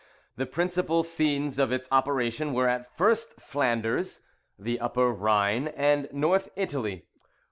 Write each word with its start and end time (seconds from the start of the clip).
The 0.35 0.47
principal 0.47 1.03
scenes 1.03 1.59
of 1.59 1.71
its 1.71 1.87
operation 1.91 2.53
were, 2.55 2.67
at 2.67 2.91
first, 2.97 3.39
Flanders, 3.39 4.21
the 4.57 4.79
Upper 4.79 5.11
Rhine, 5.11 5.67
and 5.67 6.09
North 6.11 6.49
Italy. 6.55 7.05